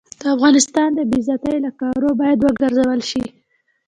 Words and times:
د 0.21 0.23
افغانستان 0.35 0.89
د 0.93 0.99
بې 1.09 1.19
عزتۍ 1.27 1.57
له 1.65 1.71
کارو 1.81 2.09
باید 2.21 2.39
وګرزول 2.45 3.01
شي. 3.09 3.23